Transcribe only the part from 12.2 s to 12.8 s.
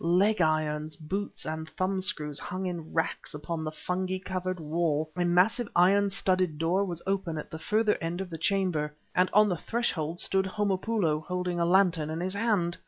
hand.